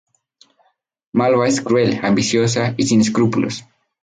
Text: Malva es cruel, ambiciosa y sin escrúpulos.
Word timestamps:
Malva 1.13 1.47
es 1.47 1.61
cruel, 1.61 1.99
ambiciosa 2.01 2.73
y 2.75 2.87
sin 2.87 3.01
escrúpulos. 3.01 3.65